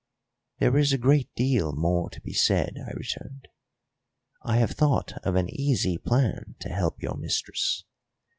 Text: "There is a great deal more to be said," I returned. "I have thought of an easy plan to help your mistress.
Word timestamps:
"There 0.57 0.77
is 0.79 0.91
a 0.93 0.97
great 0.97 1.29
deal 1.35 1.75
more 1.75 2.09
to 2.09 2.19
be 2.21 2.33
said," 2.33 2.73
I 2.87 2.89
returned. 2.93 3.47
"I 4.41 4.57
have 4.57 4.71
thought 4.71 5.13
of 5.23 5.35
an 5.35 5.47
easy 5.51 5.99
plan 5.99 6.55
to 6.61 6.69
help 6.69 7.03
your 7.03 7.17
mistress. 7.17 7.85